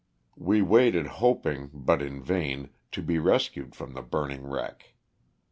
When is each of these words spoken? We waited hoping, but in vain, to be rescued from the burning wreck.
We 0.39 0.63
waited 0.63 1.05
hoping, 1.05 1.69
but 1.71 2.01
in 2.01 2.23
vain, 2.23 2.71
to 2.93 3.03
be 3.03 3.19
rescued 3.19 3.75
from 3.75 3.93
the 3.93 4.01
burning 4.01 4.43
wreck. 4.49 4.95